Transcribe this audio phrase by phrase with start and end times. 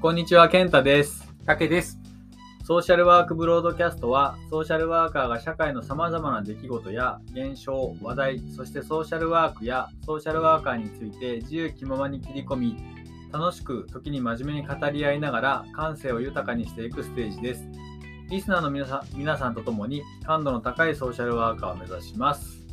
[0.00, 1.30] こんにちは、健太です。
[1.44, 1.98] 竹です。
[2.64, 12.76] ソーシャルワークブロードキャストは、ソーシャルワーカーが社会の様々な出来事や現象、話題、そしてソーシャルワークやソーシャルワーカーについて自由気ままに切り込み、
[13.30, 17.68] 楽しく時に真面目に語り合いながら感性を豊かにしていくステージです。
[18.30, 22.66] リスナーの皆さん皆さんと共に感度の高いソーシャルワーカーを目指します。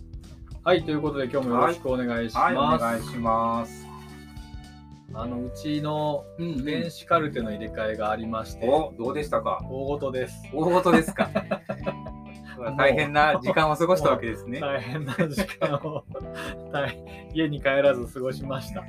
[0.64, 2.46] はい、ということで今日もよろしくお願いします。
[2.46, 3.87] はい、お願いします。
[5.14, 9.62] あのうちのうん電子カルテの入れ替えがありまして、お、どうでしたか？
[9.70, 10.36] 大事です。
[10.54, 11.30] 大事ですか？
[12.78, 14.60] 大変な時間を過ごしたわけですね。
[14.60, 16.04] 大変な時間を
[16.74, 16.98] 大
[17.34, 18.84] 家に帰らず過ごしました。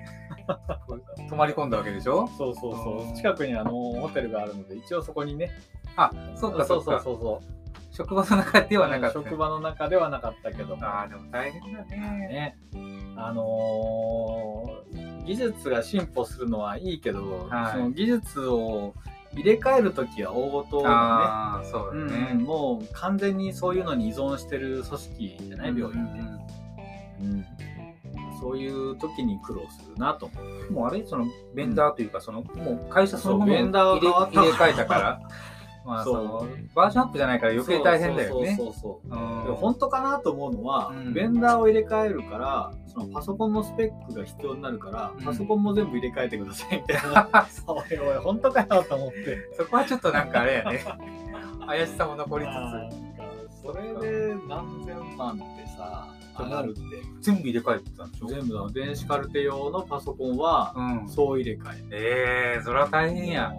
[1.29, 2.27] 泊まり込んだわけでしょ？
[2.39, 3.11] そうそうそうう。
[3.11, 5.51] ん近くにあのホテルがあるので、一応そこにね。
[5.97, 7.01] あ、そっかそっか。
[7.01, 7.59] そうそうそう
[7.91, 8.79] 職場の中で。
[8.79, 9.15] はなかった。
[9.15, 10.85] 職場の中ではなかったけども。
[10.85, 11.97] ああ、でも大変だね。
[11.97, 12.59] ね。
[13.17, 14.98] あのー
[15.29, 17.73] 技術が進歩するのはいいけど、はい。
[17.73, 18.95] その技術を
[19.35, 21.69] 入れ替えるときは大事だね。
[21.71, 22.35] そうだうんね。
[22.35, 26.21] もう完全にそういうのに依存してる組織じゃない病院って、
[27.21, 27.45] うん
[28.41, 30.27] そういう時に苦労するなと。
[30.27, 30.35] 思
[30.71, 31.05] うもうあれ？
[31.05, 35.21] そのベンダーというか、そのもう会社そのものそうベンダーがを入れ替えたから、
[35.89, 38.55] まあそのバージョンアップじゃないから余計大変だよね。
[38.57, 41.15] そうそう本当かなと思うのは、うん。
[41.15, 45.25] ベンダーを入れ替えるからそのパソコンのスペックが必要になるから、うん。
[45.25, 47.29] パソコンも全部入れ替えてくださいみたいな。
[47.67, 49.39] おいおい本当かよと思って。
[49.57, 50.85] そこはちょっとなんかあれやね。
[51.67, 52.97] 怪しさも残りなんか
[53.63, 56.07] それで何千万ってさ
[56.39, 56.81] 上がるって。
[57.21, 58.27] つつ、全部入れ替えてたんでしょ？
[58.29, 58.67] 全部だ。
[58.73, 61.09] 電子カルテ用のパソコンはうん。
[61.09, 62.55] そう入れ替ええ。
[62.57, 63.53] えー、それは大変や。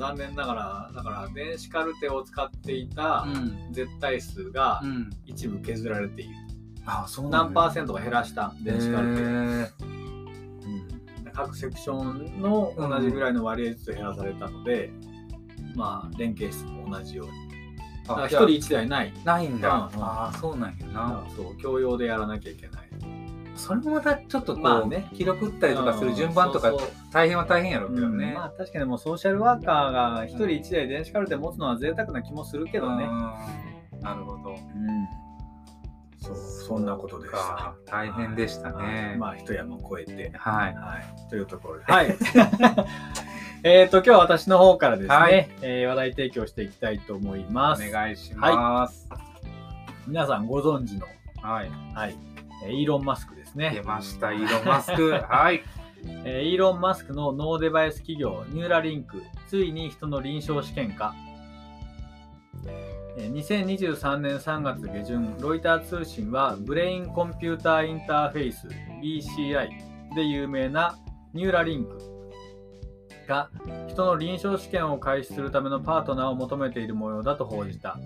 [0.00, 3.68] 残念ながらだから電子カルテを使っていたん。
[3.70, 5.10] 絶対数がうん。
[5.26, 6.34] 一部削られている、
[6.86, 9.22] あ、そう何パーセンントか減らした電子カルテ。
[9.22, 9.68] を、うん。
[11.34, 14.90] 各セクションの同じぐらいの割合ずつ減らされたので、
[15.76, 17.32] まあ連携室も同じように。
[18.08, 19.12] だからあ、一人一人一台ない。
[19.22, 19.90] ないんだ。
[19.94, 20.02] うん。
[20.02, 21.26] ああ、そうなんやな。
[21.36, 22.79] そう共用でやらなきゃいけない
[23.60, 26.72] それもまたちょっとこう、まあね記録ったりとかする順番とか
[27.12, 28.28] 大変は大変やろうけどね。
[28.28, 34.56] うんまあ確かにもうソーシャルワーカーが一人一台電子カルテ持つのは贅沢な気もするけどね、うんなるほど。
[36.22, 37.32] そうそんなことでし
[37.86, 39.16] 大変でしたはいね。
[39.18, 40.74] まあ一山越えてはい。
[40.74, 41.84] はい、というところで。
[41.84, 42.16] はい。
[43.62, 47.90] えっと、今日は私の方からですね、はいえー話題提供していきたいと思いおます。
[47.90, 49.08] 願いします。
[50.06, 51.06] 皆さんご存知の、
[51.42, 51.70] はい。
[51.94, 52.16] はい、
[52.64, 53.82] えーイーロン・マスクです出ね。
[53.84, 55.10] ました、イーロン・マスク。
[55.28, 55.62] はい。
[56.24, 61.14] えーイーロン・マスクのノーデバイス企業、ニューラリンク、ついに人の臨床試験化。
[62.66, 68.66] えー2023年3月下旬、ロイター通信は、ブレインコンピューターインターフェイス
[69.02, 69.68] BCI
[70.14, 70.96] で有名な
[71.34, 71.98] ニューラリンク
[73.28, 73.50] が
[73.88, 77.98] 人の臨床試験を開始するためのパートナーを求めている模様だと報じた。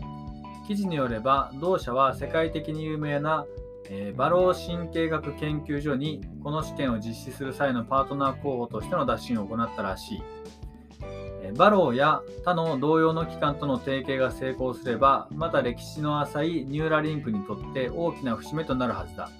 [0.66, 3.44] 記事によれば、同社は世界的に有名な、
[3.90, 10.22] えーバロー神経学研究所にこの試験を実施する際のパートナー候補としての打診を行ったらしい。
[11.42, 19.30] えーバローや他の同様の機関との提携が成功すれば、また歴史の浅いニューラリンクにとって大きな節目となるはずだ。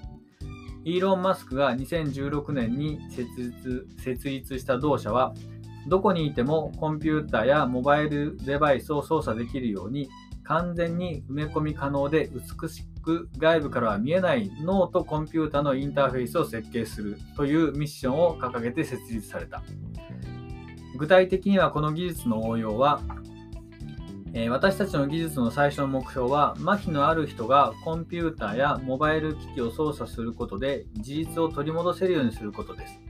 [0.85, 5.35] イーロン・マスクが2016年に設立設立した同社は、
[5.89, 10.09] どこにいてもコンピューターやモバイルデバイスを操作できるように
[10.43, 19.63] 完全に埋め込み可能で美しく外部からは見えない脳とコンピュータのインターフェースを設計するというミッションを掲げて設立された。
[20.97, 23.01] 具体的にはこの技術の応用は、
[24.33, 33.01] え私たちの技術の最初の目標は麻痺のある人がコンピューターやモバイル機器を操作することで事実を取り戻せるようにすることです。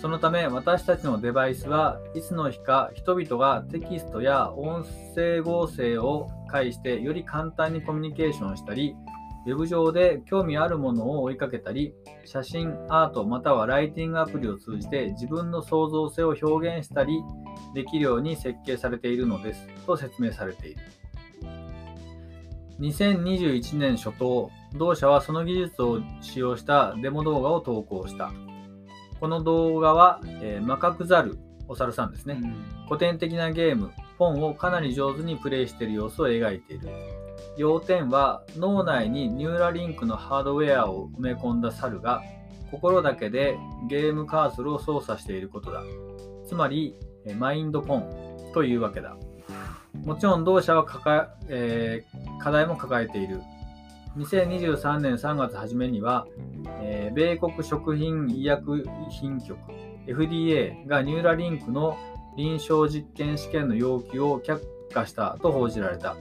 [0.00, 8.96] そのため私たちのデバイスはいつの日か人々がテキストや音声合成を介してより簡単にコミュニケーションしたり、
[9.46, 11.94] ウェブ上で興味あるものを追いかけたり、
[12.26, 17.22] 写真、アートまたはライティングアプリを通じて自分の創造性を表現したり
[17.74, 20.80] できるように設計されているのですと説明されている。
[22.80, 28.32] 2021年初頭、同社はその技術を使用したデモ動画を投稿した。
[29.20, 31.38] この動画は、えーマカクザル、
[31.68, 32.40] お猿さんですね。
[32.86, 36.90] 古典的なゲーム、ポンをかなり上手にプレイしている様子を描いている。
[37.56, 42.22] 要点は脳内にニューラリンクのハードウェアを埋め込んだ猿が
[42.70, 43.56] 心だけで
[43.88, 45.82] ゲームカーソルを操作していることだ。
[46.46, 46.96] つまり、
[47.38, 49.16] マインドポンというわけだ。
[50.04, 53.40] もちろん同社は抱ええー課題も抱えている。
[54.18, 56.26] 2023年3月初めには、
[56.82, 59.58] えー米国食品医薬品局
[60.06, 61.96] FDA がニューラリンクの
[62.36, 64.60] 臨床実験試験の要求を却
[64.92, 66.16] 下したと報じられた。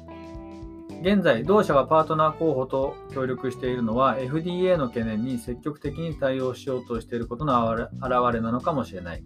[1.02, 7.72] 現在、同社がパートナー候補と協力しているのは FDA の懸念に積極的に対応しようとしていることの
[8.02, 9.24] 表れなのかもしれない。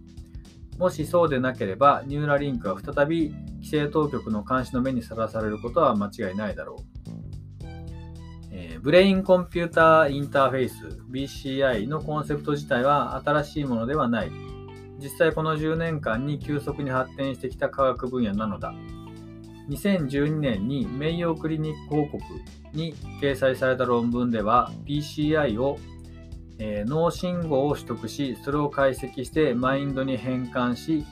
[0.78, 6.94] もしそうでなければ、ニューラリンクは再び規制当局の監視の目にさらされることは間違いないだろう。
[8.52, 10.76] えブレインコンピューターインターフェイス
[11.10, 14.53] BCI のコンセプト自体は新しいものではない。
[15.04, 18.74] 実際この10年間に急速に発展してきた科学分野なのだ。
[19.68, 22.24] 2012年に名誉クリニック報告
[22.72, 25.78] に掲載された論文では PCI を、
[26.58, 31.04] えー脳信号を取得しそれを解析してマインドに変換し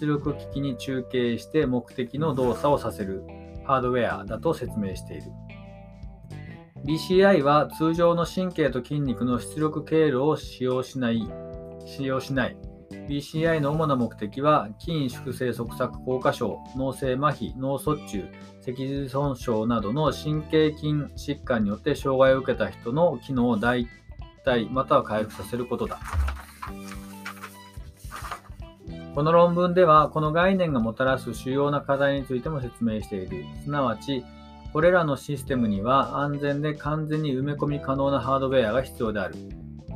[0.00, 3.22] 出力機器に中継して目的の動作をさせる。
[3.64, 5.22] ハードウェアだと説明している。
[6.84, 11.28] BCI は通常の神経と筋肉の出力経路を使用しない
[11.84, 12.56] 使用しない。
[12.90, 18.24] BCI の主な目的は筋縮性側索硬化症、脳性麻痺、脳卒中、
[18.60, 23.88] 脊髄損傷などの神経筋疾患によって障害を受けた人の機能を代
[24.44, 26.00] 替または回復させることだ。
[29.14, 33.44] この論文では、この概念がもたらす主要な課題についても説明している。
[33.64, 34.22] すなわち、
[34.74, 39.34] これらのシステムには安全で完全に埋め込み可能なハードウェアが必要である。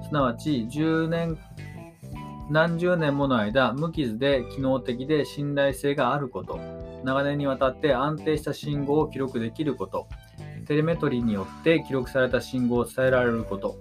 [0.03, 1.39] すなわち、10年
[2.51, 6.59] 何十年もの間、無傷で機能的で信頼性があること、
[7.05, 10.09] 長年にわたって安定した信号を記録できること、
[10.67, 13.77] テレメトリーによって記録された信号を伝えられること、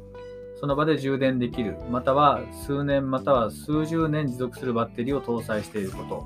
[0.60, 6.24] その場で充電できる、または数年または数十年持続するバッテリーを搭載していること、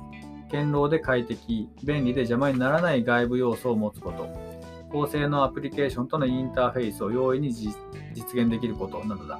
[0.51, 4.27] 堅牢で快適、便利で邪魔にならない外部要素を持つこと、
[4.91, 7.73] 高性能アプリケーションとのインターフェースを容易に実
[8.35, 9.01] 現できること。
[9.05, 9.39] などだ。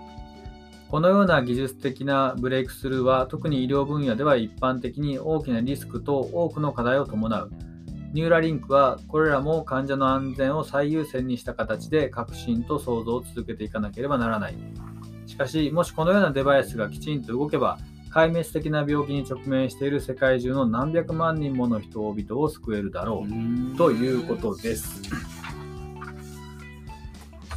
[0.93, 7.51] このような技術的なブレイクスルーは特に医療分野では一般的に大きなリスクと多くの課題を伴う。
[8.13, 14.55] ニューラリンクはこれらも患者の安全を最優先にした形で革新と創造を続けていかなければならない。
[15.25, 17.79] しかし、もしこのようなデバイスがきちんと動けば、
[18.13, 23.77] 壊滅的な病気に直面している世界中の何百万人もの人々を救えるだろう。
[23.77, 25.01] ということです。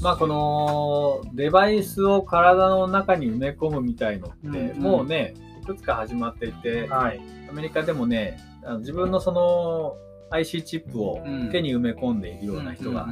[0.00, 7.20] まあこのデバイスを体の中に埋め込むみたいのって、うんうんもうねいくつか始まっていて、はい。
[7.50, 9.96] アメリカでもねあの自分のその
[10.31, 13.08] IC チップをうん手に埋め込んでいるような人が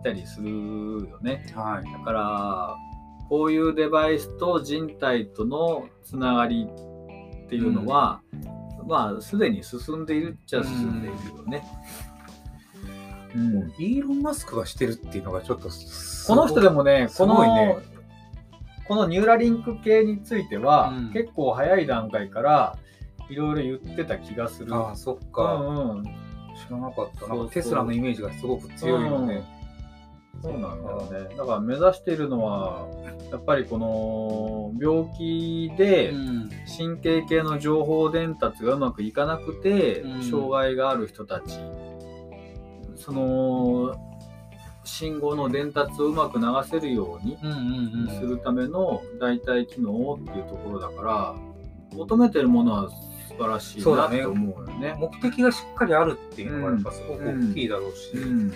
[0.00, 0.50] いたりする
[1.08, 1.46] よね。
[1.54, 1.54] だ
[2.04, 2.76] から
[3.28, 8.22] こういうデバイスと人体とのつながりっていうのは、
[8.86, 11.64] まあすでに進んでいるっちゃ進んでいるよね。
[12.08, 12.13] うん
[13.78, 17.76] イーロン・マスクがしてるっていうのがちょっとこの人でもね、すこのね
[18.86, 22.76] このニューラリンク系については、うん結構早い段階から
[23.28, 24.74] いろいろ言ってた気がする。
[24.74, 25.54] ああ、そっうか。
[25.54, 26.10] んうん、知
[26.70, 27.52] らなかった。
[27.52, 29.42] テスラのイメージがすごく強いので。
[30.42, 31.36] そうなんだよね。
[31.36, 32.86] だから目指しているのは、
[33.30, 41.58] やっぱりこの病気でうん神経系の情報伝達がうまくいかなくて、うん障害がある人たち、
[42.96, 43.94] その
[44.84, 48.20] 信号の伝達をうまく流せるようにうんうんうん。
[48.20, 51.34] するための代替機能っていうところだから
[51.92, 54.94] 求めてるものは素晴らしいなって思うよね。
[54.98, 58.52] 目的がしっかりあるっていうのがやっぱすごく大きいだろうし、うん。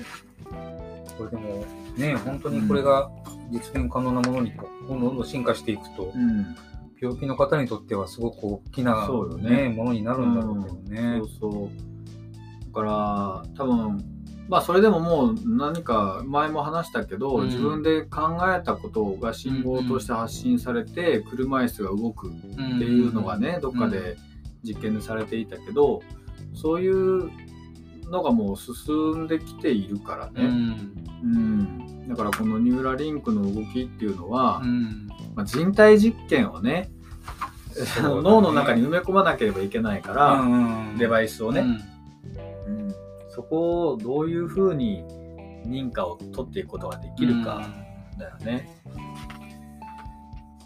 [1.16, 1.64] これでも
[1.96, 3.10] ね本当にこれが
[3.50, 4.52] 実現可能なものに
[4.88, 6.54] どんどんどん進化していくと、うん。
[7.00, 9.08] 病気の方にとってはすごく大きな、
[9.38, 9.68] ね。
[9.68, 11.20] ねものになるんだろうけどね。
[11.38, 11.70] そうそう。
[12.66, 14.17] だから多分
[14.48, 17.46] まあそれでももう何か前も話したけど、うん。
[17.46, 24.16] 自分で考えたことが信号として発信されて、車椅子が動くっていうのがね、どっかで
[24.64, 26.02] 実験でされていたけど、
[26.54, 27.30] そういう
[28.10, 30.92] のがもう進んできているからうん、うね、ん。
[31.22, 31.26] う
[32.06, 32.08] ん。
[32.08, 35.08] だからこのニューラリンクの動きっていうのは、うん。
[35.34, 36.90] まあ、人体実験をね
[37.74, 38.22] そうだね。
[38.22, 41.97] 脳の中に埋め込まなければいけないから、うんデバイスをね、うんうん
[43.38, 45.04] そこをどういうふうに
[45.64, 47.70] 認可を取っていくことができるか
[48.18, 48.68] だよね。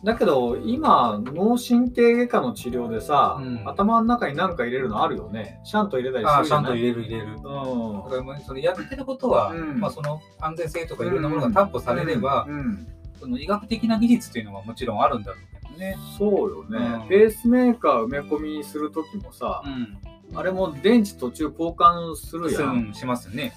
[0.03, 3.69] だけど今脳神経外科の治療でさ、うん。
[3.69, 5.61] 頭の中に何か入れるのあるよね。
[5.65, 7.33] シャント入れたりああちゃんとするじゃない入れる入れる。
[7.35, 8.05] うん。
[8.05, 9.79] だからまあそのやってることは、うん。
[9.79, 12.49] まあ、その安全性とかいろんなものが担保されれば、
[13.21, 15.97] その医学的な技術っていうのはもちろんあるんだろうね。
[16.19, 19.99] そうよね、うんペースメーカー埋め込みする時もさ、ん。
[20.35, 23.53] あれも電池途中交換するやん、うんしますね。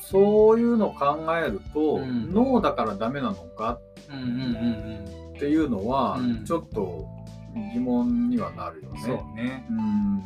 [0.00, 3.78] そういうのを考えると、うん脳だからダメなのか
[5.34, 7.06] っていうのは、うんちょっと
[7.74, 8.96] 疑問にはなるようん。
[8.96, 9.02] ね。
[9.02, 9.66] そうね。
[9.70, 10.22] うん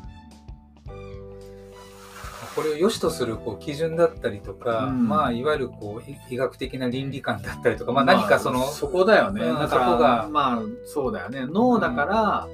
[2.57, 5.07] これを良しとするこう基準だったりとか、うん。
[5.07, 10.29] まあいわゆるこうい医学的な倫理観だったりとか、まあ、何かその、まあそこだよね、うんだからそこが。
[10.31, 11.47] まあそうだよね。
[11.47, 12.49] 脳だから、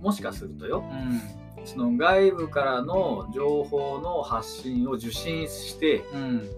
[0.00, 1.66] もしかするとようん。
[1.66, 6.48] その外部からの情報の発信を受信してうん。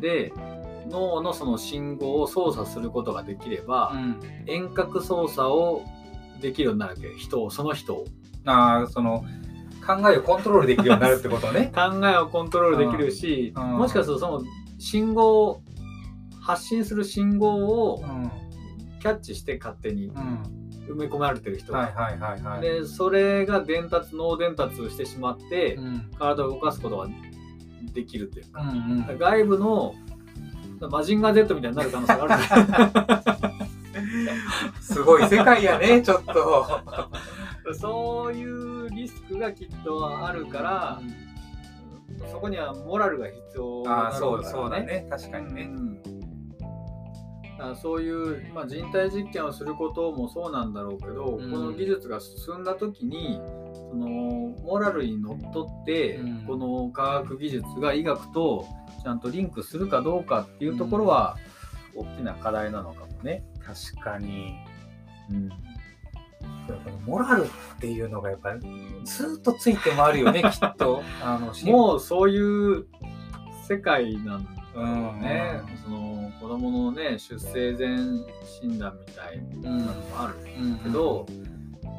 [0.00, 0.32] で
[0.88, 5.82] 脳のその信号を操作することができれば、うん、遠隔操作を
[6.40, 7.14] できるようになるわけ。
[7.18, 8.06] 人をその人を。
[8.46, 9.24] ああその
[9.84, 11.72] 考えをコントロールできるようになるってことね。
[11.74, 13.78] 考えをコントロールできるし、うん。
[13.78, 14.42] もしかするとその
[14.78, 15.62] 信号
[16.40, 18.30] 発信する信号をうん。
[19.00, 20.42] キャッチして勝手にうん。
[20.88, 22.60] 埋め込まれてる人が、はいはいはいはい。
[22.60, 26.10] でそれが伝達脳伝達してしまって、うん。
[26.18, 27.08] 体を動かすことが
[27.94, 29.18] できるというか、うんうん。
[29.18, 29.94] 外部の
[30.80, 33.64] マジンガー Z みたいになる可能性がある。
[34.80, 36.66] すごい世界やね、ちょっと。
[37.72, 41.00] そういうリスクがきっとあるから、
[42.30, 45.62] そこにはモラルが必要ああ、そうなのからそうだね、確かにね。
[45.62, 46.02] うん。
[46.02, 46.08] だ
[47.58, 51.50] からそういう、まあ、人体実験をすることもそうなんだろうけど、うん。
[51.50, 53.40] この技術が進んだ時に
[53.72, 54.06] その
[54.62, 56.46] モラルにのっとって、うん。
[56.46, 58.66] この科学技術が医学と
[59.02, 61.36] ちゃんとリンクするかどうかっていうところは
[61.94, 63.44] 大きな課題なのかもね。
[63.64, 64.54] 確かに。
[65.30, 65.73] うん
[67.06, 67.48] モラルっ
[67.80, 68.60] ていうのがやっぱり
[69.04, 71.02] ずっとついて回るよね、 きっと。
[71.22, 72.86] あのもうそういう
[73.68, 75.60] 世界なんだうんよね。
[75.84, 77.96] その子供のね出生前
[78.60, 80.78] 診断みたいなのもあるうん。
[80.78, 81.26] けど、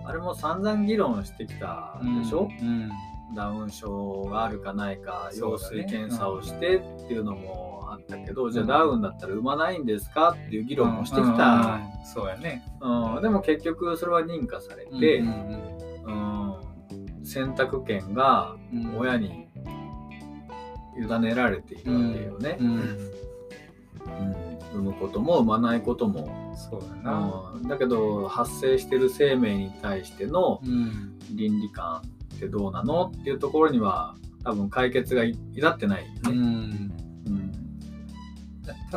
[0.05, 2.91] あれも散々議論してきたでしょ、うん。
[3.33, 11.79] ダウン症があるかないか羊水検査をしてっていうのもあったけど、じゃあダウンだったら産まないんですかっていう議論もしてきた、
[12.13, 12.63] そうやね。
[12.81, 13.21] うん。
[13.21, 16.55] でも結局それは認可されて、うんうん
[17.23, 18.97] 選択権がうん。
[18.99, 19.47] 親に
[20.95, 22.57] 委ねられているわけよね。
[22.59, 22.67] うん。
[22.67, 23.15] うん。
[24.73, 27.51] 産むことも産まないことも、そうだな。
[27.55, 27.67] うん。
[27.67, 31.17] だけど発生してる生命に対してのうん。
[31.33, 32.03] 倫理観
[32.35, 36.35] ってどうなのっていうところには多分解決がい至ってないようね。
[36.35, 36.94] んうん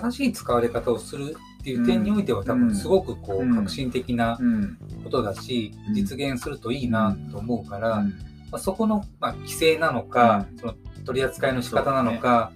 [0.00, 4.78] 正しい使われ方をするっていう点においては多分すごくこう革新的なうん。
[5.05, 5.95] ことだしうん。
[5.95, 8.09] 実現するといいなと思うから、うん。
[8.50, 10.75] まあ、そこの、まあ、規制なのか、その
[11.05, 12.52] 取り扱いの仕方なのか、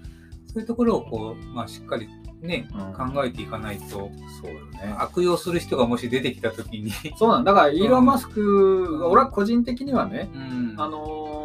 [0.47, 2.09] そういうところをこう、まあ、しっかり
[2.41, 3.13] ね、うん。
[3.13, 4.95] 考えていかないと、そうよね。
[4.99, 7.53] 悪用する人がもし出てきたときに、そうなんだ。
[7.55, 9.13] からイーロン・マスクが、うん。
[9.13, 10.75] 俺は個人的にはね、うん。
[10.79, 11.42] あのー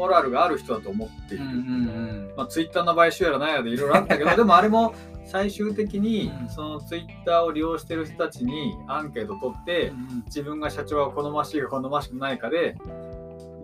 [0.00, 1.44] モラルがある人だと思っている。
[1.44, 4.94] うんうんまあ、ツイッターの買収やら何やらでいろいろあったけど でもあれも
[5.26, 6.48] 最終的にうん。
[6.48, 12.78] そのツイッターを利用してる人たちにアンケート取ってうん自分が社長は好ましいか好ましくないかで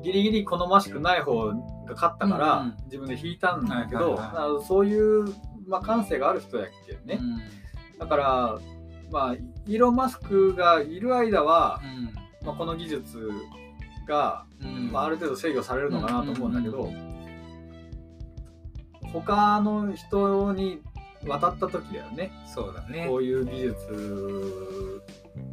[0.03, 1.55] ギリギリ好ましくない方が
[1.95, 5.25] 勝ったからうん自分で引いたんだけどそういう、
[5.67, 7.19] まあ、感性がある人やっけね。
[7.99, 8.59] だから
[9.11, 11.81] まあイーロン・マスクがいる間は、
[12.45, 13.31] まあ、この技術
[14.07, 14.93] がうん。
[14.93, 16.91] まあ、ある程度制御されるのかなと思うんだけど、
[19.13, 20.83] 他の人に
[21.27, 22.31] 渡った時だよね。
[22.47, 23.07] そうだね。
[23.09, 25.03] こういう技術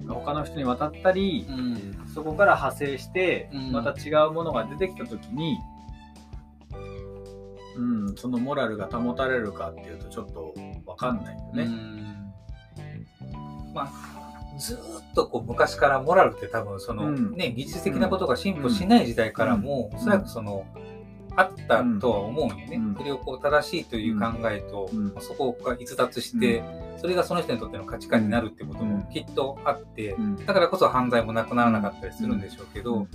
[0.05, 2.07] が他の人に渡ったり、うん。
[2.13, 3.71] そこから派生してうん。
[3.71, 5.57] また違うものが出てきた時に、
[7.75, 10.53] うん、そのモラルが保たれるかっていうとちょっと
[10.85, 11.63] 分かんないよね。
[11.63, 12.33] うん。
[13.73, 14.22] まあ、
[14.57, 17.35] ずーっとこう昔からモラルって多分その、うん。
[17.35, 20.65] ね、技術的なことが進歩しない時代からも、うんおそらくその、
[21.35, 22.75] あったとは思うんよね。
[22.75, 22.95] うん。
[22.95, 25.15] それをこう正しいという考えと、うん。
[25.19, 26.63] そこが逸脱して、
[26.97, 30.45] それがその人にとっての価値観になるってこともきっとあって、うん。
[30.45, 33.07] だからこそ犯罪もなくならなかったりするんでしょうけど、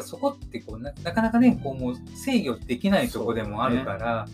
[0.00, 4.26] そこってこうななかなかねこうもう制御できないとこでもあるから、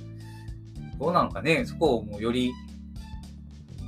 [1.01, 2.68] どうなのかねそこをもうよりうん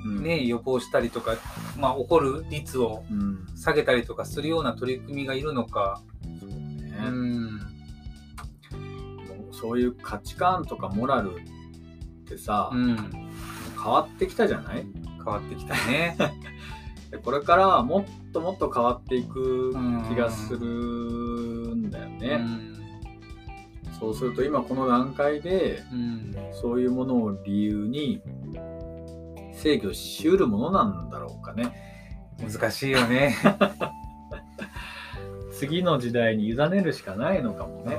[0.07, 1.37] ね、予防したりとか、
[1.79, 6.03] まあ、起こる率をうん下げたりとかするような取り組みがいるのか。
[6.41, 7.61] そうねうん。
[9.53, 11.41] そういう価値観とかモラルっ
[12.27, 12.97] てさ、うん。
[13.83, 14.87] 変わってきたじゃない？
[15.17, 16.17] 変わってきたね。
[17.11, 19.73] でこれからはもっともっと変わっていく
[20.09, 20.67] 気がする
[21.77, 22.29] んだよね。
[22.41, 22.77] うん。
[23.99, 26.35] そうすると今この段階でうん。
[26.53, 28.23] そういうものを理由に
[29.61, 31.73] 制御しうるものなんだろうかね。
[32.41, 33.37] 難しいよね。
[35.53, 37.99] 次の時代に委ねるしかないのかもね。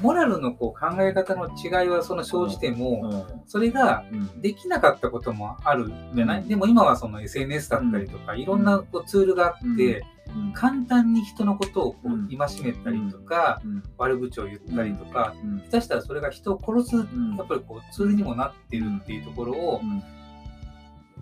[0.00, 3.42] モラルのこう考え方の違いはその生じても、うん。
[3.46, 4.40] それがうん。
[4.40, 6.48] できなかったこともあるんじゃない、うん。
[6.48, 10.52] でも今はその SNS だったりとか、いろんなこうツールがあって、うん。
[10.52, 12.24] 簡単に人のことをこうん。
[12.26, 13.82] う戒めたりとか、うん。
[13.98, 15.58] 悪口を言ったりとか、うん。
[15.70, 17.36] 下手したらそれが人を殺すうん。
[17.36, 20.02] やっぱりこうツールにもなってるっていうところを、うん。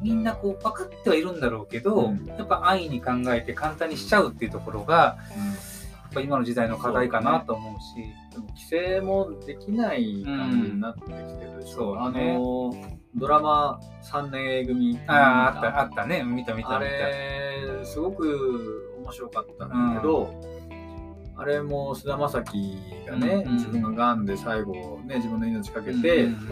[0.03, 2.27] みんなこう分かってはいるんだろうけど、うん。
[2.27, 5.80] やっぱ安易に考えて簡単にしちゃうっていうところがやっ
[6.13, 7.95] ぱ今の時代の課題かなと思うし
[8.33, 12.73] でも規制もできない感じになってきてるでしうあねの
[13.15, 14.99] ドラマ3年 A 組。
[15.07, 16.23] あああったあったね。
[16.23, 16.89] 見た見たあ見た。
[16.89, 20.33] れすごく面白かったんだけど、
[21.37, 26.51] あれも菅田将暉がね、うん自分ががんで最後ね自分の命かけて、うん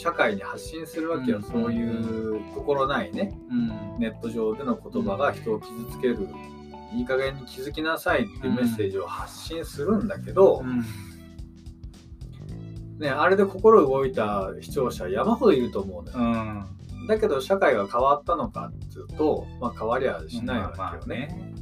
[0.00, 3.36] 社会に発信するわけよ、うんそういう心ないね。
[3.50, 3.98] うん。
[3.98, 6.28] ネット上での言葉が人を傷つける
[6.92, 10.84] いい加減に気づきなさいっていうメッセージを発信するんだけど、うん。
[12.98, 17.06] ね、あれで心動いた視聴者山ほどいると思うのよ、うん。
[17.06, 21.26] だけど社会が変わったのかっていうと、まあ、変わりゃしないわまあけよね。
[21.28, 21.54] ね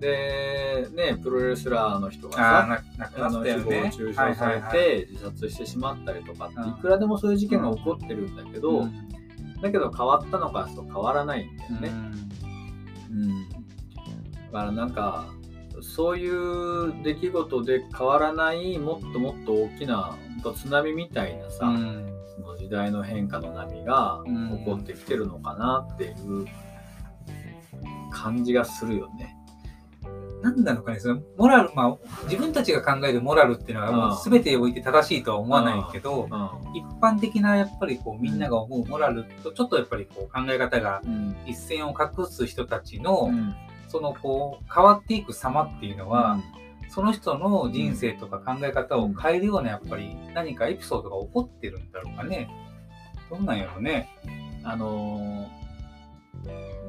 [0.00, 9.08] でねプロレスラーの人ああがさあの誹中傷されて自殺してしまったりとかってうんいくらでもそういう事件が起こってるんだけど、うん。
[9.60, 11.88] だけど変わったのかと変わらないんだよね。
[11.88, 12.29] うん、
[14.52, 15.26] だからなんか
[15.82, 20.16] そういう出来事で変わらないもっともっと大きな
[20.54, 22.12] 津波みたいなさ、うん。
[22.34, 24.58] その時代の変化の波がうん。
[24.58, 26.46] 起こってきてるのかなっていう
[28.10, 29.36] 感じがするよね。
[30.42, 36.28] なんなのかね、そのモラル、まあ、自分たちが考えるモラルっていうのは、もう全てにおいて正しいとは思わないけど、
[36.74, 41.36] 一般的なやっぱりこうみんなが思うモラルとちょっとやっぱりこう考え方がうん。
[41.44, 43.54] 一線を画す人たちの、うん
[43.90, 46.40] そのこう変わっていく様っていうのは、
[46.88, 52.48] その人の人生とか考え方を変えるようなやっぱり何かエピソードが起こってるんだろうかね。
[53.28, 54.08] どんなんやろうね。
[54.64, 55.60] あのー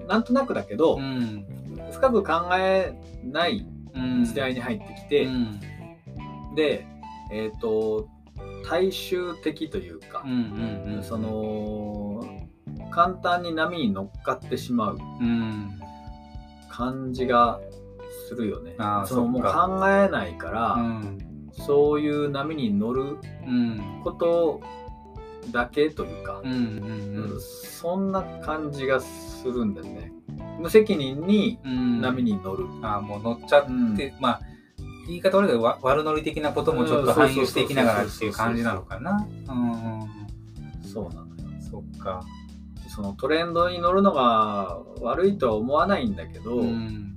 [0.08, 1.46] なんとなくだけど、ん。
[1.91, 5.60] 深く考えないうん時代に入ってきて、うん
[6.56, 6.86] で、
[7.32, 8.10] えっ、と、
[8.69, 12.23] 大衆的というかうん、うんうんその、
[12.91, 15.81] 簡単に波に乗っかってしまううん
[16.71, 17.60] 感じが
[18.27, 18.75] するよね。
[19.05, 21.17] そのもう考えないから、うん
[21.53, 24.62] そういう波に乗るうんこと
[25.51, 30.13] だけというか、うんうんそんな感じがするんだよね。
[30.60, 32.65] 無責任にうん波に乗る。
[32.81, 33.65] あーもう乗っちゃっ
[33.97, 34.41] て、まあ
[35.07, 39.27] 言い方悪いけどわ悪乗り的なこともちょっと反映していきながらっていう感じなのかな。
[39.49, 41.31] うんそうなのよ。
[41.60, 42.23] そっか。
[42.93, 47.15] そのトレンドに乗るのが悪いとは思わないんだけど、うん。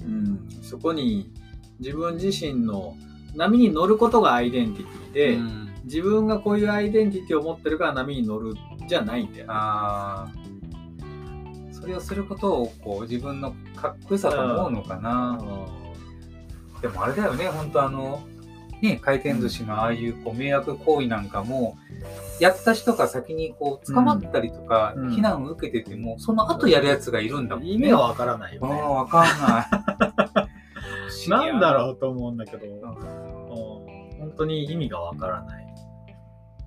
[0.00, 0.48] うん。
[0.62, 1.32] そこに
[1.78, 2.96] 自分自身の
[3.36, 5.70] 波に乗ることがアイデンティティで、うん。
[5.84, 8.54] 自分がこういうアイデンティティを持ってるから波に乗る
[8.88, 9.52] じゃないんだよね。
[9.54, 11.72] あー。
[11.72, 15.38] それをすることをこう自分のかっこよさと思うのかな。
[16.82, 18.22] でもあれだよね、本当あの、
[18.82, 21.76] ね、回転寿司のああいうこう迷惑行為なんかも、
[22.40, 27.72] やった人が先にこう捕まったりとか、うん避難を受けてても、その後やるやつがいるんだもんね。
[27.72, 28.80] 意味はわからないよね。
[28.80, 31.28] わかんない。
[31.28, 31.78] なんだう。
[31.78, 32.80] ろうと思うんだけど、うん
[34.20, 35.66] 本当に意味がわからない。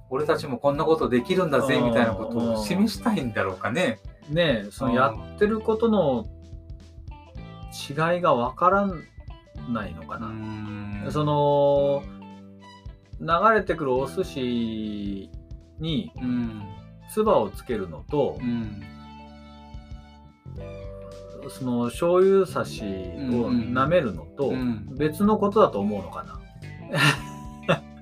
[0.09, 3.99] 俺たちもこんなことできるんだぜ、うんみたいなことを示したいんだろうかね。
[4.29, 6.25] ねえそのうんやってることの
[7.73, 8.85] 違いがわから
[9.69, 10.27] ないのかうな。
[10.27, 12.03] んその
[13.19, 15.29] 流れてくるお寿司
[15.79, 16.63] にうん。
[17.09, 18.81] 唾をつけるのとう、ん。
[21.49, 22.85] その醤油差しを
[23.51, 26.39] 舐めるのとうん別のことだと思うのかな。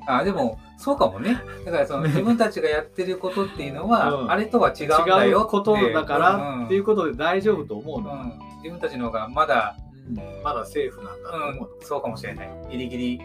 [0.20, 8.14] あでもそうかもねだからそのね自分たちがやってることっていうのは、うんあれとは違うんだよ違うことだからっていうこことで大丈夫と思うと、の。
[8.14, 9.76] うん自分たちの方がまだ、
[10.44, 12.50] まだセーフなんだと思うのうん、そうかもしれない。
[12.72, 13.22] ギリギリ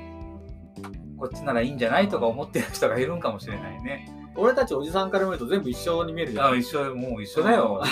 [1.18, 4.08] こっちならいいんじゃないとか思ってる人がいるんかもしれないね。
[4.36, 6.52] 俺たちおじさんから見ると全部一緒に見えるじゃん。
[6.52, 7.82] あ一緒もう一緒だよ。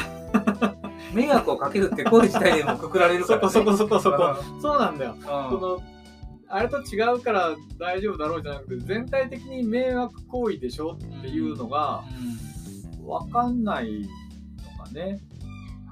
[1.15, 4.17] 迷惑をかけるって行為自体でもくくられるから、ね、そこそこそこそこ。
[4.59, 5.15] うそうなんだよ。
[5.15, 5.23] ん。
[5.23, 5.83] その
[6.49, 12.05] あれと違うから大丈夫だろうじゃなくて全体的に迷惑行為でしょっていうのが
[13.03, 14.03] 分かんない
[14.79, 15.21] のかね。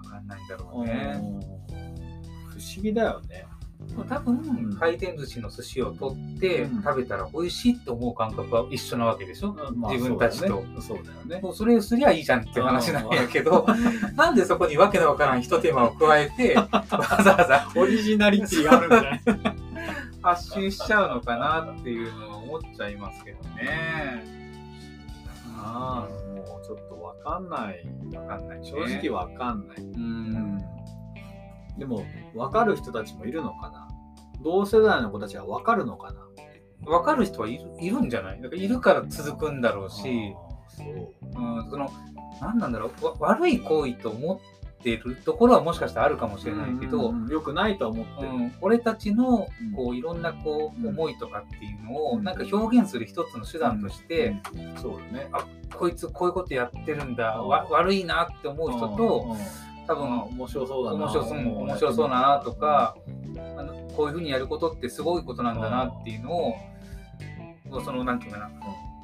[0.02, 1.20] 分かんないんだろうね、
[2.74, 3.46] 思議だよね。
[4.08, 11.40] 多分ん回転寿司の寿司を取ってうん食べたら美味しいと思う感覚は一緒なわけでしょ、まあ自分たちとそうだよね。
[11.40, 13.66] もうそれすりゃいいじゃんっていう話なんやけど、
[14.16, 19.22] なんでそこにわけのわからん一手間を加えて、 わざわざ、オリジナリティがあるんじゃない
[20.22, 24.42] 発信しちゃうのかなっていうのは思っちゃいますけどね。
[25.64, 27.84] ああもうちょっとわかんない
[28.16, 28.64] わかんない、ね。
[28.64, 30.51] 正直わかんない、うん。
[31.82, 33.88] でもわかる人たちもいるのかな？
[34.40, 36.88] 同世代の子たちはわかるのかな？
[36.88, 38.40] わかる人はいるいるんじゃない？
[38.40, 40.32] だからいるから続くんだろうし、
[40.68, 41.12] そう。
[41.22, 41.90] うん、その、
[42.40, 43.04] 何なんだろう？
[43.04, 44.40] わ悪い行為と思
[44.78, 49.72] ってるところはもしかしたらあるかもしれないけど、うんうんよくないとは思ってる、うん、俺たちのうん。
[49.72, 52.22] こういろんなこう思いとかっていうのをうん。
[52.22, 54.76] なんか表現する一つの手段として、うん。
[54.76, 55.26] そうだね。
[55.76, 60.96] こいつこういうことやってるんだ、悪いなって思う人と、うん多分あ面白そうだな。
[60.96, 62.96] 面白そううん面白そうだなとか
[63.56, 66.54] あのこういうふうにやることってすごいことなんだなっていうのを、
[67.84, 68.50] そのなんていうかな。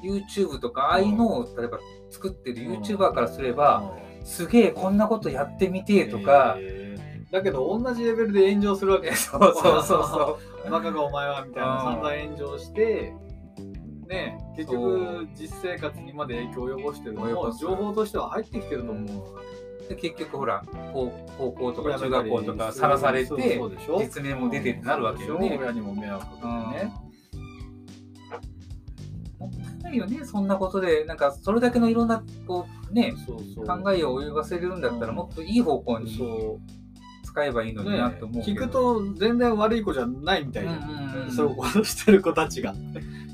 [0.02, 3.92] YouTube とかああいうのを例えば作ってる YouTuber からすれば、
[4.24, 7.32] すげえこんなことやってみてえとか、えー。
[7.32, 9.12] だけど同じレベルで炎上するわけ。
[9.16, 10.02] そうそうそう。
[10.04, 11.80] そうバカがお前はみたいなうん。
[11.80, 13.12] 散々炎上して
[14.08, 19.06] ね結局実生活にまで影響を及ぼしてるのも情報としては入ってきてると思う、
[19.88, 23.60] で結局ほら高高校とか中学校とかさらされて
[23.98, 25.50] 実名も出てってなるわけよね。
[25.80, 26.92] も迷惑かけてね、
[29.38, 29.50] もっ
[29.82, 31.04] たいないよねそんなことで。
[31.04, 33.66] なんかそれだけのいろんなこうねそうそう。
[33.66, 35.16] 考えを及ばせるんだったらうん。
[35.16, 36.58] もっといい方向にそ
[37.24, 42.74] 使えばいいのう、にねなと思うけど、聞くと全然悪い子じゃないみたいな、うんうんうんそういうことしてる子たちが。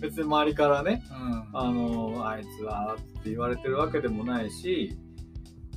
[0.01, 1.45] 別に周りからねうん。
[1.57, 4.97] あのあいつはって言われてるわけでもないし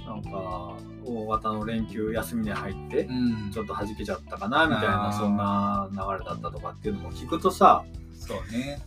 [0.07, 3.51] なんか大型の連休休みに入ってうん。
[3.51, 8.79] ちょっと弾けちゃったかなみたいなそんな流れだったとかっていうのも聞くとさそうね。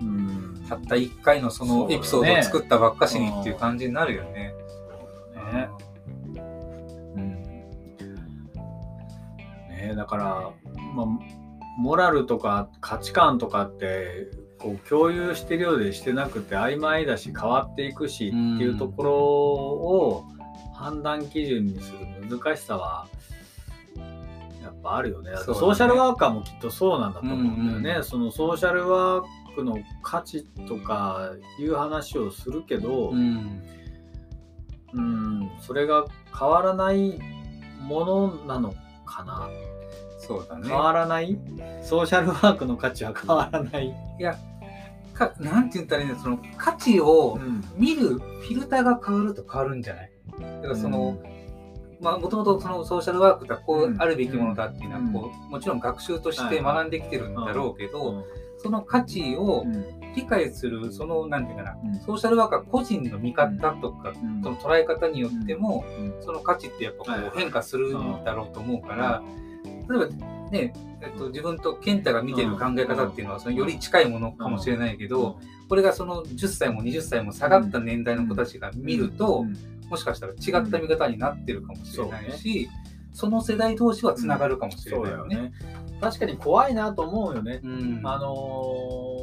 [0.00, 0.64] うん。
[0.68, 4.54] たった1回のそのエピソードを作ったばっかしにっていう感じになるよね。
[5.52, 5.68] ね。
[7.14, 7.32] うん。
[9.70, 10.50] ねだから
[10.94, 11.06] まあ
[11.78, 20.24] モラルとか価値観とかってこう共有してるようでしてなくて曖昧だし変わっていくしっていうところを
[20.76, 23.06] 判断基準にする難しさは
[24.62, 25.30] やっぱあるよね。
[25.30, 27.90] ねソーシャルワーカーもきっとそうなんだと思うんだよね。
[27.92, 33.62] うんうそのソーシャルワークの価値とかいう話をするけど、うん
[34.92, 36.04] うん、それが
[36.38, 37.18] 変わらない
[37.80, 39.48] ものなのかな。
[40.18, 40.76] そうだね変。
[40.76, 41.38] わらない？
[41.82, 43.94] ソーシャルワークの価値は変わらない。
[44.18, 44.38] いや
[45.16, 50.10] かなんて言ったらいいんだその価値をん、見るフィルターが変わると変わるんじゃない？
[50.62, 51.18] だからその、
[52.00, 54.00] まあもともとそのソーシャルワークがこううん。
[54.00, 55.12] あるべきものだっていうのはうん。
[55.12, 58.24] こうもちろん学習として学んできてるんだろうけうど、ん。
[58.58, 59.84] その価値をうん。
[60.14, 61.94] 理解するそのなんていうかな、うん。
[62.00, 64.42] ソーシャルワーカー個人の見方とか、うん。
[64.42, 66.14] その捉え方によっても、うん。
[66.22, 69.22] その価値ってやっぱこはいう変化するんだろうと思うから、
[69.88, 70.08] 例えば
[70.50, 79.56] ね、えっと、自分と健太が見てる考え方っていうのはそのより近いものかもしれないけど、これがその10歳も20歳も下がった年代の子たちが見ると、うん。
[79.88, 82.68] もしかしたら違った見方になってるかもしれないし、
[83.12, 85.36] その世代同士はつながるかもしれないよね。
[85.36, 85.52] だよね。
[86.00, 87.60] 確かに怖いなと思うよね。
[87.62, 88.00] うん。
[88.04, 88.34] あの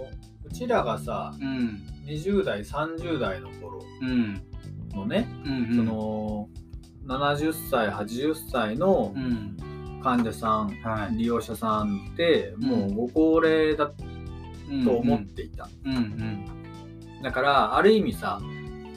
[0.09, 1.81] ーうちらがさ、うん。
[2.05, 4.41] 20代、30代の頃うん。
[4.93, 6.49] のね、うんその、
[7.05, 9.57] 70歳、80歳のうん
[10.03, 11.17] 患者さん、はい。
[11.17, 13.91] 利用者さんって、もうんうご高齢だ
[14.69, 15.69] うんと思っていた。
[15.85, 16.45] うんうん
[17.23, 18.41] だから、ある意味さ、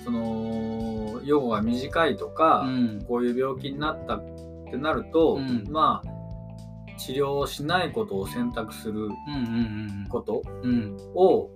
[0.05, 3.05] その、予後が短いとか、うん。
[3.07, 4.25] こういう病気になったっ
[4.69, 5.65] てなると、うん。
[5.71, 9.11] まあ、治療をしないことを選択するうんう
[10.05, 10.71] んことうん。
[10.71, 10.97] うん。
[11.15, 11.51] を、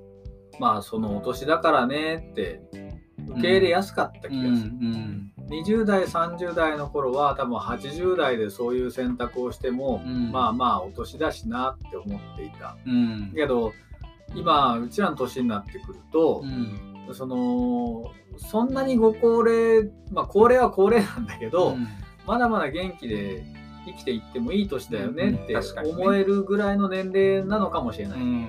[0.60, 2.62] まあ、そのお年だからねって
[3.28, 4.70] 受け入れやすかった気うんがする。
[5.50, 10.30] 20代、30代の頃は多分80代でそういう選択をしても、うん。
[10.30, 12.76] まあまあお年だしなって思っていた。
[12.86, 13.32] うん。
[13.34, 13.72] けど、
[14.34, 17.14] 今、うちらの年になってくるとう、ん。
[17.14, 21.88] その、そんなにご高齢、まあ高齢は高齢なんだけど、うん。
[22.26, 23.44] まだまだ元気で
[23.86, 28.20] 生きていってもいい年だよねって思えるぐらいの年齢なのかもしれない。
[28.20, 28.48] うん。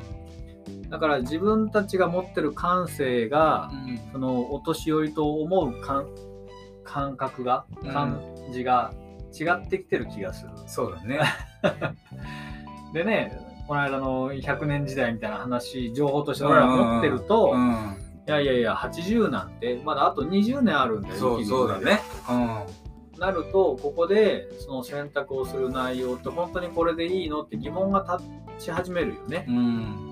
[0.92, 3.72] だから自分たちが持ってる感性が、
[4.12, 6.06] そのお年寄りと思う感
[6.84, 8.94] 感覚が、うん感じが
[9.40, 10.52] 違ってきてる気がする。
[10.68, 11.20] そうだね。
[12.94, 22.02] でね、この間の100年時代みたいな話、情報として俺ら持ってると、うんいやいやいや、80なんて、まだあと20年あるんだよ、そうそうだね。
[23.18, 28.06] なると、ここでその選択をする内容って本当にこれでいいのって疑問が
[28.58, 29.46] 立ち始めるよね。
[29.48, 29.56] うん。
[29.56, 30.11] うん、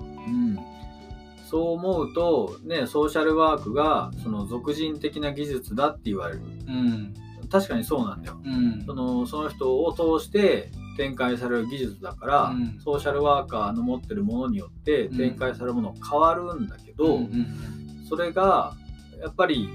[1.50, 6.42] そう思うと、ね、ソーシャルワークがその俗人的な技術だって言われる。
[6.68, 7.14] うん。
[7.50, 8.40] 確かにそうなんだよ。
[8.44, 18.74] うんそのその人を通して展開される技術だから、うんソーシャルワーカーの持ってるものによってうん展開されるもの変わるんだけど、うんうんそれが
[19.20, 19.68] やっぱり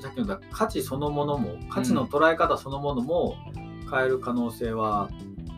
[0.00, 3.36] さっきの言った価値そのものも価値の捉え方そのものも
[3.90, 5.08] 変える可能性は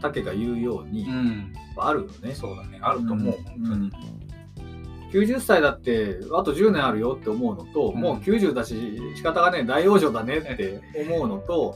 [0.00, 1.06] 竹が言うように
[1.76, 2.34] あるよね。
[2.34, 3.90] そうだねあると思う、うん本当に、
[5.12, 8.00] 90歳だってあと10年あるよって思うのと、うん。
[8.00, 11.74] もう90だし仕方がねえ大往生だねって思うのと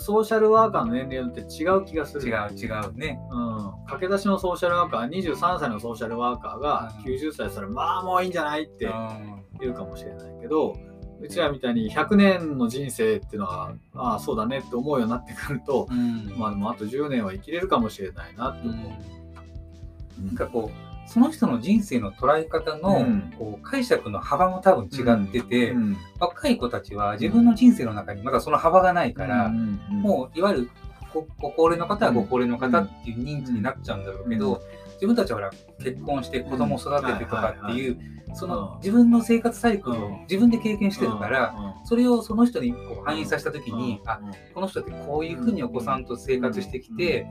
[0.00, 2.28] ソーシャルワーカーの年齢によって違う気がする。
[2.28, 3.18] 違う違うね。
[3.30, 7.12] うん、駆け出しのソーシャルワーカー23歳のソーシャルワーカーがうん。
[7.12, 9.42] 90歳したらまあもういいんじゃないってうん。
[9.60, 10.76] 言うかもしれないけど
[11.20, 16.32] うちらみたいに100年の人生っていうのはああそうだねって思うようになってくると、うん。
[16.38, 20.26] まあでもあと10年は生きれるかもしれないなって思う。
[20.26, 23.32] なんかこうその人の人生の捉え方の、うん。
[23.38, 25.96] こう解釈の幅も多分違ってて、うん。
[26.20, 30.70] 若い子たちは自分の人生の中にまだその幅がないから、もういわゆる
[31.14, 34.60] ごご高齢の方はご高齢の方っていう認知になっちゃうんだろうけど、うん。
[34.94, 35.50] 自分たちはほら
[35.82, 37.98] 結婚して子供育ててとかっていう、
[38.34, 38.52] そうん。
[38.52, 40.20] の自分の生活サイクルをうん。
[40.22, 41.86] 自分で経験してるから、うん。
[41.86, 44.32] それをその人にこう反映させた時に、あうん。
[44.52, 47.26] この人ってこういうふうにお子さんと生活してきて、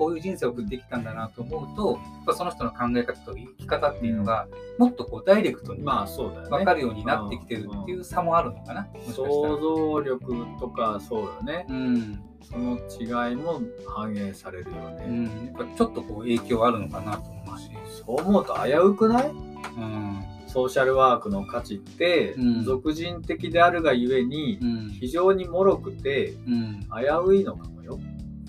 [0.00, 6.48] こういう人生を送ってきたんだなと思うと、やっぱその人の考え方と生き方っていうのが、もっとこうダイレクトにまあそうだよね。
[6.48, 8.88] 分かるようになってきてるっていう差もあるのかな。
[8.94, 11.66] もしかしたら想像力とかそうよね。
[11.68, 15.04] うんその違いも反映されるよね。
[15.06, 17.70] うん、やっぱちょっとこう影響あるのかなと思うし。
[18.06, 19.28] そう思うと危うくない？
[19.28, 19.34] う
[19.80, 26.88] んソーシャルワークの価値って、うん俗人的であるがゆえにうん非常に脆くてうん、危
[27.28, 28.00] ういのかもよ。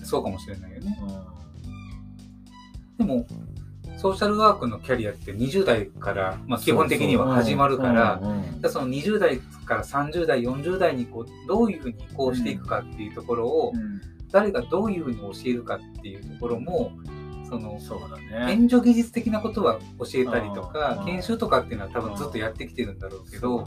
[0.02, 0.98] そうかもしれないよね。
[1.02, 1.21] うん
[3.02, 3.26] でも、
[3.96, 8.20] ソーシャルワークのキャリアって20代から、まあ、基本的には始まるから、
[8.68, 14.00] その20代から30代、40代にこうどういうふうに移行していくかっていうところを、うん。
[14.30, 16.92] 誰がどういうふうに教えるかっていうところも、
[17.52, 18.52] そのそうだね。
[18.52, 23.66] 援助技術的なことは教えたりとかう、ん研修とかっていうのは多分ずっとやってきてるんだろうけそど。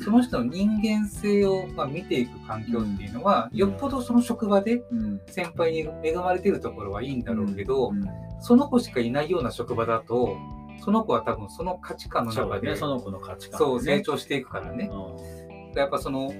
[0.00, 8.04] その人の人間性をまあ見ていく環境っていうのは、うんよっぽどその職場でうん先輩に恵まれてるところはいいんだろうけど、うん
[8.40, 10.36] その子しかいないような職場だと、
[10.84, 14.02] その子は多分その価値観の中で、その子の価値観、そう、成ね。
[14.02, 14.88] 長していくからね。
[14.92, 16.32] うんやっぱその、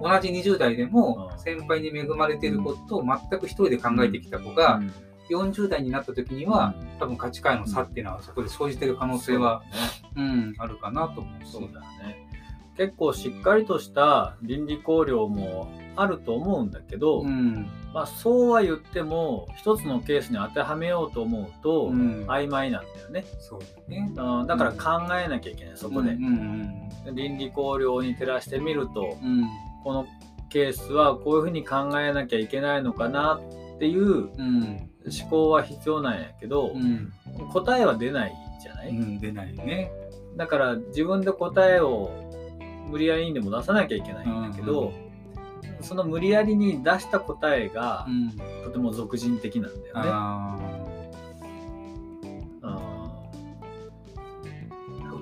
[0.00, 4.80] 同じ20代でもうん先輩に恵まれていることを全く一人で考えてきた子が、
[5.34, 9.62] 40代になった時には、多分価値観の差っていうのはそこで生じてる可能性は、
[10.16, 11.52] うん、あるかなと思うし。
[11.52, 12.28] そうだよね。
[12.76, 17.66] 結構しっかりとした倫理考慮もあると思うんだけど、うん。
[17.92, 24.12] まあ、そうは言っても一つのケースに当てはめようと思うと、うん曖昧なんだよね、そうだね。
[24.14, 26.24] うん、だから考えなきゃいけないそこで、うん
[27.06, 29.40] うん倫理考慮に照らしてみるとうん。
[29.40, 29.48] うん
[29.84, 30.06] この
[30.50, 33.38] ケースはこういうふうに考えなきゃいけないのかな
[33.76, 34.90] っていううん。
[35.10, 37.12] 思考は必要なんやけど、うん。
[37.52, 39.18] 答えは出ないじゃない、うん。
[39.18, 39.90] 出ないね。
[40.36, 42.10] だから自分で答えを
[42.88, 44.92] 無理やりにでも出さなきゃいけないんだけど、
[45.80, 48.30] その無理やりに出した答えがうん。
[48.64, 49.94] とても俗人的なんだよ
[50.82, 50.87] ね。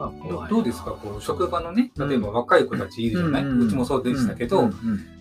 [0.04, 0.48] あうんあ。
[0.48, 0.92] どどうですか？
[0.92, 4.72] こう職場のね、例えば若い子たちいるじゃない、うんうちもそうでしたけど、うんうん。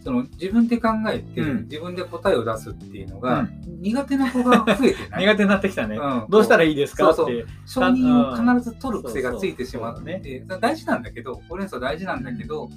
[0.03, 1.63] その自分で考えて、うん。
[1.63, 3.81] 自分で答えを出すっていうのが、うん。
[3.81, 5.25] 苦手な子が増えてない。
[5.25, 5.97] 苦手になってきたね。
[5.97, 6.25] うん。
[6.29, 7.13] どうしたらいいですか？
[7.13, 7.45] そうって。
[7.65, 12.69] 承認を必ず取る癖がついてしまって、大事なんだけど、ほうれん草大事なんだけど、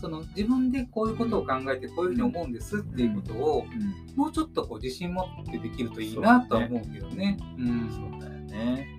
[0.00, 4.16] その自分でこういうことを考えてこういうふうに思うんですっていうことを、うん。
[4.16, 7.38] もうちょっとこう自信持ってできるといいなとは思うけどね。
[7.58, 7.90] うん。
[7.90, 8.93] そうだよね。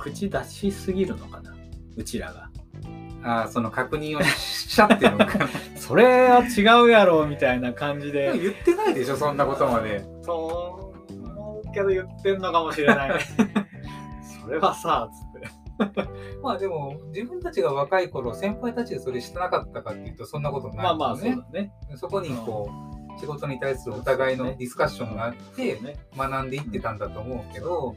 [0.00, 1.54] 口出しすぎるのかな？
[1.96, 2.50] うちらが。
[3.22, 5.48] ああ、その確認をしちゃってるのかな？
[5.76, 8.38] それは違うやろみたいな感じで。
[8.38, 10.04] 言ってないでしょ、そんなことまで。
[10.22, 13.20] そう思うけど言ってんのかもしれない。
[14.42, 15.48] それはさ、つって。
[16.42, 20.82] まあでも、自分たちが若い頃、先輩たちでそれしてなかったかっていうと、そんなことない、ね。
[20.82, 21.72] まあまあ、そうだね。
[21.96, 22.70] そこにこ
[23.16, 25.96] う、仕事に対するお互いのディスカッションがあって、ね。
[26.16, 27.94] 学んでいってたんだと思うけど、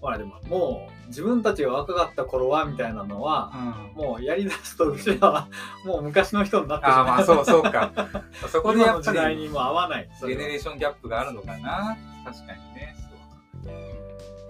[0.00, 3.52] ほらでももう自分たちが若かった頃はみたいなのは
[3.96, 4.04] うん。
[4.04, 5.48] もうやりだすとうちらは
[5.84, 7.92] もう昔の人になってしああ、まあそうそうか。
[8.48, 10.08] そこでやっぱり、代にも合わない。
[10.20, 11.96] ジェネレーションギャップがあるのかな。
[12.24, 12.96] 確かにね。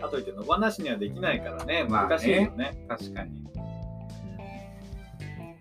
[0.00, 2.84] かといって野放しにはできないからねまあね難しいよね。
[2.88, 3.48] 確かに。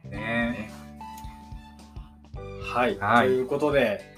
[0.09, 0.71] ね
[2.63, 4.17] はい、はいということで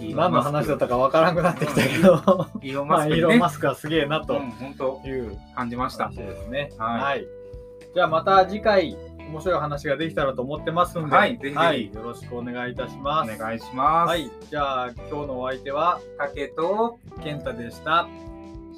[0.00, 0.12] え。
[0.14, 3.16] 何の話だったかわからなくなってきたけど、イーロンまあマスク、ね。
[3.16, 6.16] イーロン・マスクはすげえなとうん、本当いう感じました話。
[6.16, 6.70] ですね。
[6.78, 7.26] はい
[7.94, 8.96] じゃあまた次回、
[9.30, 13.36] 面白い話ができたらと思ってますんで、はいぜひはいよろしくお願いいたしおます。
[13.38, 14.10] 願いします。
[14.10, 18.06] はい、じゃあ今日のお相手は竹と健太でした。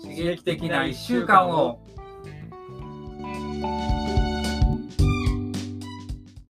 [0.03, 1.81] 刺激的な1週間を。